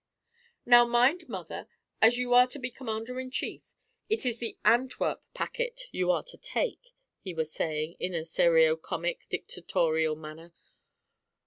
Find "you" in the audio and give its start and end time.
2.17-2.33, 5.91-6.09